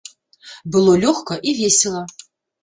Было 0.75 0.95
лёгка 1.03 1.37
і 1.47 1.53
весела. 1.59 2.03